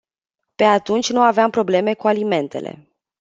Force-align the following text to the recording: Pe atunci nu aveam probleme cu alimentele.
Pe 0.55 0.63
atunci 0.63 1.11
nu 1.11 1.21
aveam 1.21 1.49
probleme 1.49 1.93
cu 1.93 2.07
alimentele. 2.07 2.87